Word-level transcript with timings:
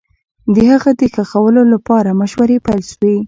د 0.53 0.55
هغه 0.71 0.91
د 0.99 1.01
ښخولو 1.15 1.61
لپاره 1.73 2.17
مشورې 2.21 2.57
پيل 2.65 2.81
سوې 2.91 3.15